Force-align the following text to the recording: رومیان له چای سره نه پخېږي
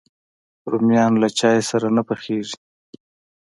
رومیان 0.71 1.13
له 1.21 1.27
چای 1.37 1.59
سره 1.69 1.87
نه 1.95 2.01
پخېږي 2.07 2.57